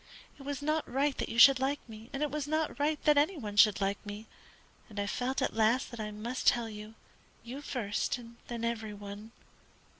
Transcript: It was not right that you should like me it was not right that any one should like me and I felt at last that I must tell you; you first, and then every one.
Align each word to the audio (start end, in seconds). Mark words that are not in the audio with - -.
It 0.39 0.41
was 0.41 0.63
not 0.63 0.91
right 0.91 1.15
that 1.19 1.29
you 1.29 1.37
should 1.37 1.59
like 1.59 1.79
me 1.87 2.09
it 2.11 2.31
was 2.31 2.47
not 2.47 2.79
right 2.79 2.99
that 3.03 3.19
any 3.19 3.37
one 3.37 3.55
should 3.55 3.79
like 3.79 4.03
me 4.03 4.25
and 4.89 4.99
I 4.99 5.05
felt 5.05 5.43
at 5.43 5.53
last 5.55 5.91
that 5.91 5.99
I 5.99 6.09
must 6.09 6.47
tell 6.47 6.67
you; 6.67 6.95
you 7.43 7.61
first, 7.61 8.17
and 8.17 8.37
then 8.47 8.63
every 8.63 8.95
one. 8.95 9.31